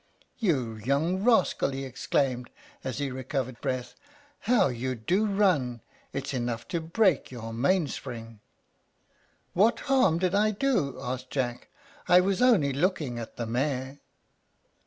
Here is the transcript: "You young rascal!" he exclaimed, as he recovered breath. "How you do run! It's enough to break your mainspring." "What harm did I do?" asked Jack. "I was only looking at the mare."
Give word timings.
"You 0.39 0.77
young 0.77 1.21
rascal!" 1.23 1.69
he 1.69 1.85
exclaimed, 1.85 2.49
as 2.83 2.97
he 2.97 3.11
recovered 3.11 3.61
breath. 3.61 3.93
"How 4.39 4.67
you 4.69 4.95
do 4.95 5.27
run! 5.27 5.81
It's 6.11 6.33
enough 6.33 6.67
to 6.69 6.81
break 6.81 7.29
your 7.29 7.53
mainspring." 7.53 8.39
"What 9.53 9.81
harm 9.81 10.17
did 10.17 10.33
I 10.33 10.49
do?" 10.49 10.99
asked 10.99 11.29
Jack. 11.29 11.67
"I 12.07 12.19
was 12.19 12.41
only 12.41 12.73
looking 12.73 13.19
at 13.19 13.35
the 13.37 13.45
mare." 13.45 13.99